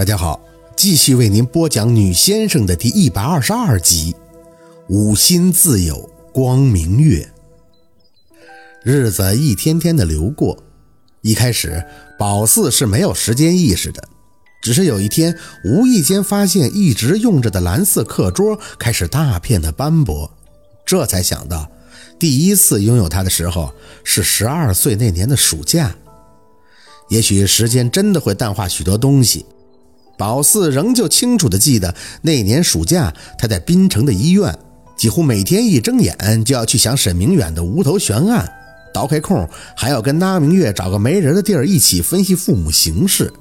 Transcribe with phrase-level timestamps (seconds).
[0.00, 0.40] 大家好，
[0.74, 4.16] 继续为您播讲《女先生》的第一百二十二集。
[4.88, 7.30] 五心自有光明月。
[8.82, 10.56] 日子一天天的流过，
[11.20, 11.84] 一开始
[12.18, 14.02] 宝四是没有时间意识的，
[14.62, 15.36] 只是有一天
[15.66, 20.30] 无意间发现一直用着的蓝色课桌开始大片的斑驳，
[20.86, 21.70] 这才想到
[22.18, 23.70] 第一次拥有它的时候
[24.02, 25.94] 是十二岁那年的暑假。
[27.10, 29.44] 也许时间真的会淡化许多东西。
[30.20, 34.54] 宝四仍旧清楚地记得那年暑假，他在滨城的医院，
[34.94, 38.46] 几乎每天一睁眼就要去想沈明远的无头悬案，
[38.92, 43.32] 倒开空还要跟那明月找个没人的地儿一起分析父母形势，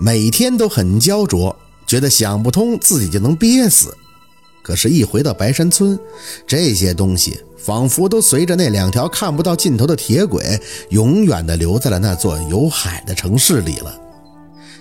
[0.00, 1.54] 每天都很焦灼，
[1.86, 3.96] 觉得想不通自己就能憋死。
[4.64, 5.96] 可是，一回到白山村，
[6.44, 13.96] 这些东西仿佛都随着那两条看不到尽头的铁轨，永远地留在了那座有海的城市里了。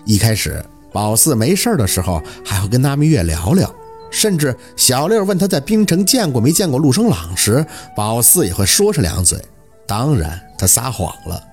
[0.06, 0.66] 一开始。
[0.96, 3.70] 宝四没事的时候还会跟那明月聊聊，
[4.10, 9.38] 甚至小六问他在冰城见过没见过陆生朗时，宝四也会说上两嘴。
[9.86, 11.44] 当然，他撒谎了，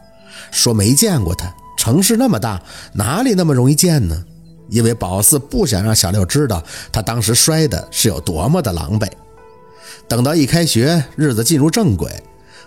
[0.53, 1.53] 说没见过他。
[1.77, 4.25] 城市那么大，哪里那么容易见呢？
[4.69, 9.11] 因为宝四不想让小六知道他当时摔的是有多么的狼狈。
[10.07, 12.09] 等到一开学，日子进入正轨，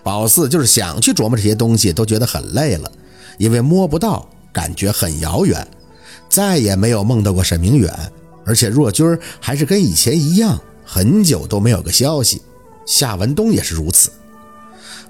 [0.02, 2.92] 宝四就是想去琢磨这些东西，都觉得很累了，
[3.38, 5.66] 因为摸不到，感觉很遥远。
[6.36, 7.90] 再也没有梦到过沈明远，
[8.44, 12.42] 而且若君还是跟以前一样，很久都没有个消息。
[12.84, 14.10] 夏文东也是如此。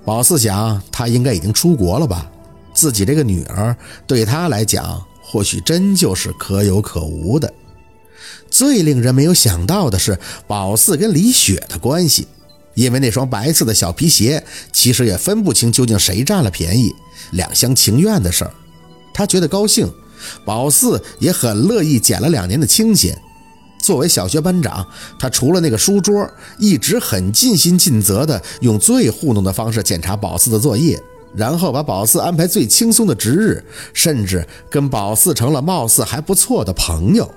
[0.04, 2.30] 宝四想，他应该已经出国了吧？
[2.72, 7.52] 自己这个女儿对他来讲，或许真就是可有可无的。
[8.48, 12.28] 最令人没有想到的是，宝四跟李雪的关系，
[12.74, 16.94] 因为那双白色的小皮鞋，其实也分不清究竟谁占了便宜，
[17.32, 18.54] 两厢情愿的事儿，
[19.12, 19.92] 他觉得高兴。
[20.44, 23.20] 宝四也很乐意捡了两年的清闲。
[23.82, 24.84] 作为小学班长，
[25.18, 26.28] 他除了那个书桌，
[26.58, 31.00] 一直很尽心尽责地用最糊弄的方式检查宝四的作业，
[31.36, 37.32] 然后把宝四安排最轻松的值日，甚至跟宝四成了貌似还不错的朋友。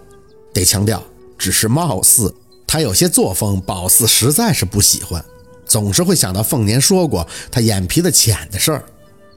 [0.52, 1.04] 得强调，
[1.38, 2.34] 只是貌似。
[2.66, 5.24] 他有些作风，宝四实在是不喜欢，
[5.66, 8.84] 总是会想到凤年说过他眼皮子浅的事儿。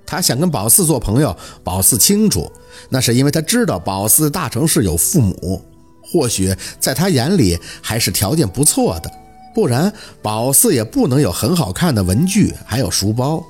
[0.07, 2.51] 他想跟宝四做朋友，宝四清楚，
[2.89, 5.63] 那是因为他知道宝四大城市有父母，
[6.03, 9.11] 或许在他眼里还是条件不错的，
[9.55, 13.43] 不然宝四也不能有很好看的文具，还有书包。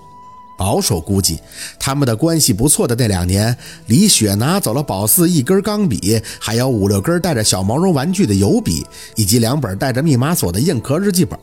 [0.59, 1.41] 保守估计，
[1.81, 3.57] 他们的关系不错的那两年，
[3.87, 11.39] 李雪拿走了宝四一根钢笔，还有五六根带着小毛绒玩具的油笔，以及两本带着密码锁的硬壳日记本，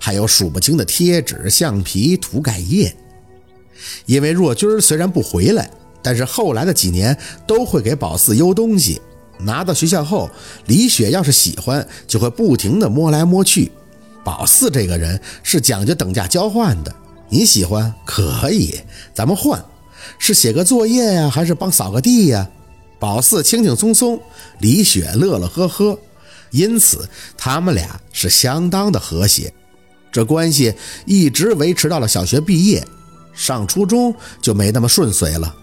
[0.00, 2.92] 还有数不清的贴纸、橡皮、涂改液。
[4.06, 5.70] 因为若君虽然不回来，
[6.04, 9.00] 但是后来的几年都会给宝四邮东西。
[9.38, 10.30] 拿到学校后，
[10.66, 13.72] 李雪要是喜欢，就会不停地摸来摸去。
[14.22, 16.94] 宝四这个人是讲究等价交换的，
[17.28, 18.80] 你喜欢可以，
[19.12, 19.62] 咱们换，
[20.18, 22.48] 是写个作业呀，还是帮扫个地呀？
[23.00, 24.20] 宝四轻轻松松，
[24.60, 25.98] 李雪乐乐呵呵，
[26.52, 29.52] 因此他们俩是相当的和谐。
[30.12, 30.74] 这关系
[31.06, 32.86] 一直维持到了小学毕业。
[33.34, 35.54] 上初中就没那么顺遂了。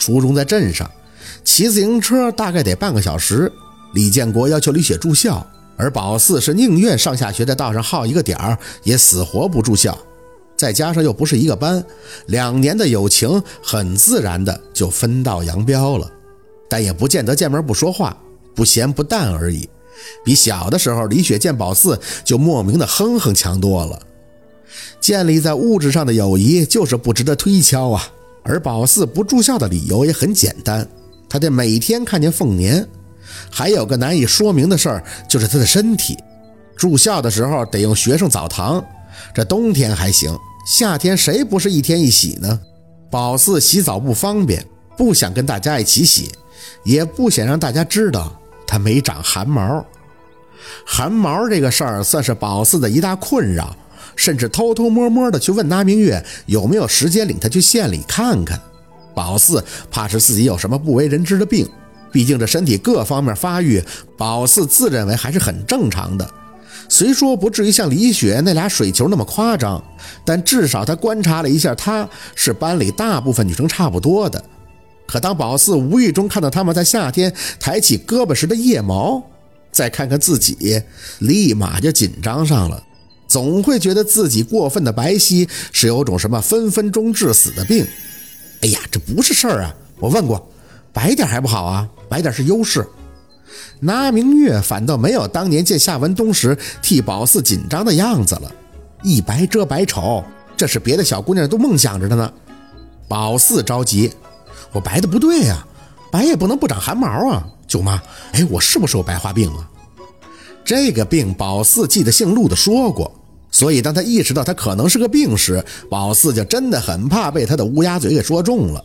[0.00, 0.90] 初中在镇上，
[1.44, 3.52] 骑自行车大概得半个小时。
[3.92, 5.46] 李建国要求李雪住校，
[5.76, 9.96] 而宝四是宁愿上下学在道上耗一个点儿，也死活不住校。
[10.56, 11.84] 再加上又不是一个班，
[12.26, 16.10] 两年的友情很自然的就分道扬镳了。
[16.68, 18.16] 但也不见得见面不说话，
[18.54, 19.68] 不咸不淡而已。
[20.24, 24.00] 比小的时候，李雪见宝四就莫名的哼哼强多了。
[25.00, 28.08] 建立在物质上的友谊就是不值得推敲啊！
[28.42, 30.86] 而宝四不住校的理由也很简单，
[31.28, 32.86] 他得每天看见凤年。
[33.50, 36.16] 还有个难以说明的事儿，就是他的身体。
[36.76, 38.82] 住校的时候得用学生澡堂，
[39.34, 40.36] 这冬天还行，
[40.66, 42.58] 夏天谁不是一天一洗呢？
[43.10, 44.64] 宝四洗澡不方便，
[44.96, 46.30] 不想跟大家一起洗，
[46.84, 48.32] 也不想让大家知道
[48.66, 49.84] 他没长汗毛。
[50.86, 53.76] 汗毛这个事儿算是宝四的一大困扰。
[54.20, 58.60] 甚至偷偷摸摸的去问那明月有没有时间领他去县里看看。
[59.14, 61.66] 宝四怕是自己有什么不为人知的病，
[62.12, 63.82] 毕竟这身体各方面发育，
[64.18, 66.30] 宝四自认为还是很正常的。
[66.86, 69.82] 虽说不至于像李雪那俩水球那么夸张，
[70.22, 74.44] 但至少他观察了一下，她是班里大部分女生差不多的。
[75.06, 79.22] 可当宝四无意中看到他们在夏天抬起胳膊时的腋毛，
[79.72, 80.82] 再看看自己，
[81.20, 82.82] 立马就紧张上了。
[83.30, 87.86] 总会觉得自己过分的白皙是有种什么分分钟致死的病。
[88.62, 89.74] 哎呀，这不是事儿啊！
[90.00, 90.50] 我问过，
[90.92, 91.88] 白点还不好啊？
[92.08, 92.84] 白点是优势。
[93.78, 98.52] 拿明月反倒没有当年见夏文东时替宝四紧张的样子了，
[99.04, 100.24] 一白遮百丑，
[100.56, 102.32] 这是别的小姑娘都梦想着的呢。
[103.06, 104.12] 宝四着急，
[104.72, 105.64] 我白的不对呀，
[106.10, 109.70] 白也不能不长汗毛啊，舅妈，哎，我是不是有白化病啊？
[110.64, 113.10] 这个病宝四记得姓陆的说过，
[113.60, 118.82] 所以当他意识到他可能是个病时，宝四就真的很怕被他的乌鸦嘴给说中了。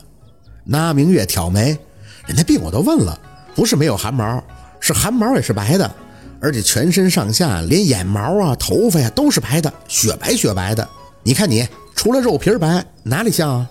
[0.66, 1.77] 那明月挑眉，
[2.27, 3.18] 人家病我都问了，
[3.56, 4.44] 不是没有汗毛。
[4.81, 5.89] 是汗毛也是白的，
[6.42, 10.86] 而且全身上下连眼毛啊、头发呀都是白的，雪白雪白的。
[11.24, 13.69] 你看你，除了肉皮白，哪里像啊？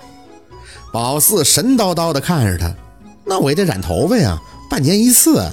[0.90, 2.74] 宝四神叨叨地看着他，
[3.26, 4.40] 那我也得染头发呀，
[4.70, 5.52] 半年一次。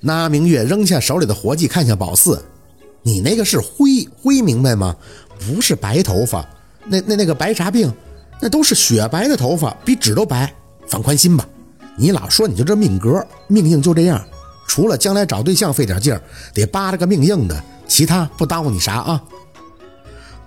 [0.00, 2.42] 那明月扔下手里的活计，看向宝四
[3.02, 4.94] ：“你那个是灰灰，明白吗？
[5.38, 6.44] 不是白头发。
[6.86, 7.92] 那那那个白啥病？
[8.40, 10.52] 那都是雪白的头发，比纸都白。
[10.88, 11.46] 放宽心吧，
[11.96, 14.24] 你老说你就这命格，命硬就这样。”
[14.66, 16.22] 除了将来找对象费点劲儿，
[16.54, 19.20] 得扒着个命硬的，其他不耽误你啥啊。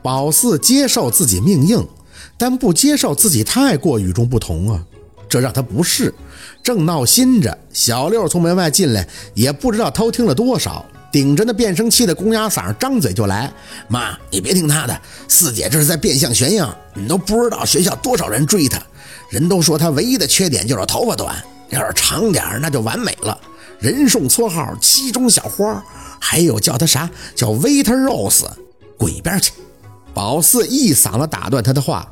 [0.01, 1.85] 宝四接受自己命硬，
[2.37, 4.83] 但不接受自己太过与众不同啊，
[5.27, 6.13] 这让他不适。
[6.63, 13.53] 正闹心着，小六从门外进来，也不知道偷听了多少，顶着那变声器的公鸭嗓，张嘴就来
[13.87, 18.81] ：“妈，你别听他的，四姐这是在变相炫耀，你都不知道学校多少人追她，
[19.29, 21.35] 人都说她唯一的缺点就是头发短，
[21.69, 23.39] 要是长点那就完美了。”
[23.77, 25.83] 人送绰号“七中小花”，
[26.19, 28.47] 还有叫他啥叫 “Waiter Rose”，
[28.97, 29.53] 滚一边去！
[30.15, 32.11] 宝四一嗓子打断他的话。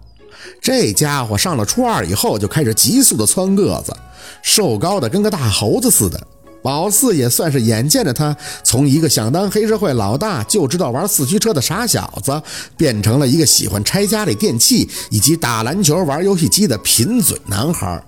[0.62, 3.96] 这家伙上了初二以后就开始急速的蹿个子，
[4.44, 6.28] 瘦高的跟个大猴子似的。
[6.62, 12.42] 宝四也算是眼见着他从一个想当黑社会老大就知道玩四驱车的傻小子，
[12.78, 18.04] 变成了一个喜欢拆家里电器以及打篮球、玩游戏机的贫嘴男孩。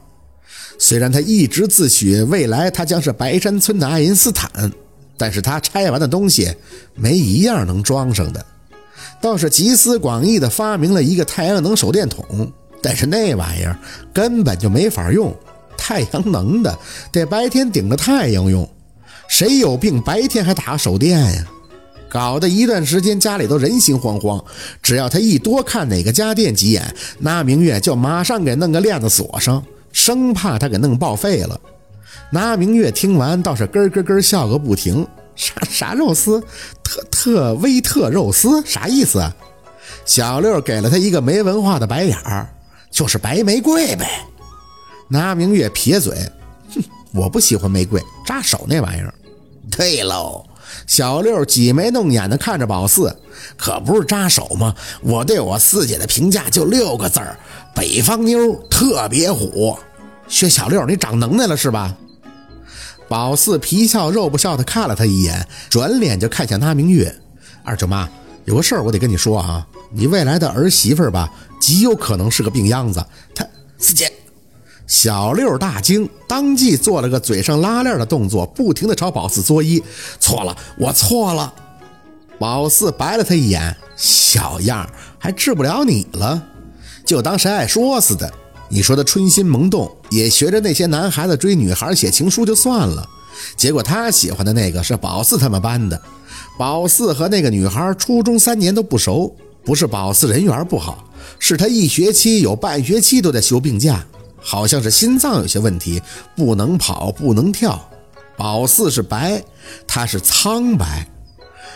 [0.78, 4.72] 虽然他一直自诩未来他将是白山村的爱因斯坦，
[5.18, 6.54] 但是他拆完的东西
[6.96, 8.46] 没一样能装上的，
[9.22, 12.52] 倒是集思广益的发明了一个太阳能手电筒，
[12.82, 13.78] 但是那玩意儿
[14.14, 15.34] 根本就没法用，
[15.86, 16.80] 太阳能的
[17.12, 18.66] 得白天顶着太阳用，
[19.28, 21.46] 谁有病白天还打手电呀？
[22.08, 24.42] 搞得一段时间家里都人心惶惶，
[24.82, 29.62] 只要他一多看哪个家电几眼，那明月就马上给弄个链子锁上。
[29.92, 31.60] 生怕他给弄报废了。
[32.32, 35.06] 那明月听完倒是咯咯咯笑个不停。
[35.36, 36.42] 啥啥肉丝？
[36.82, 38.66] 特特威特肉丝？
[38.66, 39.22] 啥意思？
[40.06, 42.48] 小六给了他一个没文化的白眼儿，
[42.90, 44.26] 就是白玫瑰呗。
[45.14, 46.18] 拿明月撇嘴，
[46.74, 46.84] 哼，
[47.14, 49.14] 我不喜欢玫瑰，扎手那玩意儿。
[49.70, 50.44] 对喽，
[50.88, 53.16] 小六挤眉弄眼的看着宝四，
[53.56, 54.74] 可不是扎手吗？
[55.02, 57.38] 我对我四姐的评价就六个字儿。
[57.76, 59.78] 北方妞特别虎，
[60.28, 61.96] 薛小六，你长能耐了是吧？
[63.08, 67.16] 宝四皮笑肉不笑的看了他一眼，转脸就看向那明月。
[67.64, 68.10] 二舅妈，
[68.46, 71.32] 有个事儿我得跟你说啊，你未来的儿媳妇吧，
[71.62, 73.06] 极有可能是个病秧子。
[73.36, 73.46] 他
[73.78, 74.12] 四姐，
[74.86, 79.82] 小六大惊，当即做了个嘴上拉链的动作，不停的朝宝四作揖。
[80.20, 81.54] 错了，我错了。
[82.38, 86.44] 宝四白了他一眼，小样，还治不了你了。
[87.06, 88.32] 就当谁爱说似的，
[88.70, 93.08] 你说他春心萌动，也学着那些男孩子追女孩写情书就算了。
[93.56, 96.02] 结果他喜欢的那个是宝四他们班的，
[96.58, 101.08] 宝四和那个女孩初中三年都不熟，不是宝四人缘不好，
[101.40, 104.06] 是他一学期有半学期都在休病假，
[104.44, 106.02] 好像是心脏有些问题，
[106.36, 107.90] 不能跑不能跳。
[108.36, 109.44] 宝四是白，
[109.88, 111.08] 他是苍白。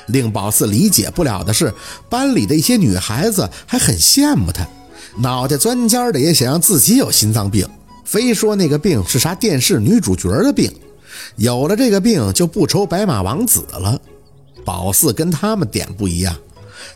[0.08, 1.74] 令宝四理解不了的是，
[2.10, 4.68] 班里的一些女孩子还很羡慕他。
[5.20, 7.68] 脑袋钻尖的也想让自己有心脏病，
[8.06, 10.72] 非说那个病是啥电视女主角的病，
[11.36, 14.00] 有了这个病就不愁白马王子了。
[14.64, 16.36] 宝四跟他们点不一样，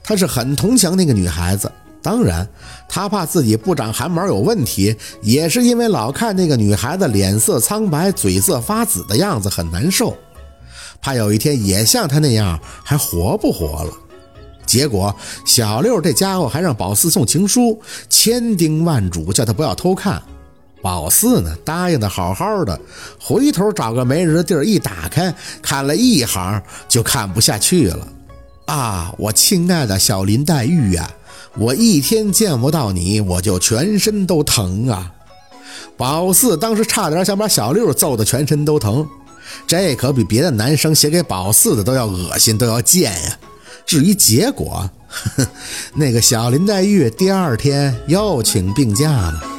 [0.03, 2.47] 他是很同情那个女孩子，当然
[2.89, 10.17] 他怕自己不长汗毛有问题，也是因为老看那个女孩子脸色苍白、嘴色发紫的样子很难受，
[11.01, 13.93] 怕有一天也像她那样还活不活了。
[14.65, 15.13] 结果
[15.45, 20.21] 小六这家伙还让宝四送情书，千叮万嘱叫他不要偷看。
[20.81, 22.79] 宝四呢，答应的好好的，
[23.19, 28.07] 回头找个没人的地儿一打开，看了一行就看不下去了。
[28.65, 31.11] 啊，我亲爱的小林黛玉呀，
[31.57, 35.11] 我一天见不到你，我就全身都疼啊！
[35.97, 39.07] 宝四当时差点想把小六揍得全身都疼，
[39.67, 43.37] 这可比别的男生写给宝四的都要恶心，都要贱呀！
[43.85, 44.89] 至于结果，
[45.93, 49.50] 那个小林黛玉第二天又请病假了。